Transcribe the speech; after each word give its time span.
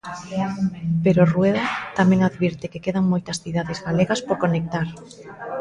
Pero 1.03 1.29
Rueda 1.33 1.65
tamén 1.99 2.21
advirte 2.21 2.71
que 2.71 2.83
quedan 2.85 3.05
moitas 3.11 3.39
cidades 3.43 3.79
galegas 3.87 4.19
por 4.27 4.37
conectar. 4.43 4.87